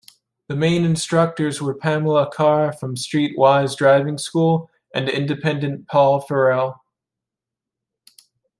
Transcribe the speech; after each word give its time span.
The 0.47 0.55
main 0.55 0.83
instructors 0.83 1.61
were 1.61 1.75
Pamela 1.75 2.27
Carr 2.33 2.73
from 2.73 2.95
Streetwise 2.95 3.77
Driving 3.77 4.17
School 4.17 4.67
and 4.95 5.07
independent 5.07 5.87
Paul 5.87 6.23
Farrall. 6.23 6.79